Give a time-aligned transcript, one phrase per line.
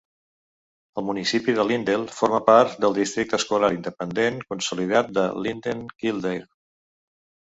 [0.99, 6.41] El municipi de Linden forma part del districte escolar independent consolidat de Linden-Kildare.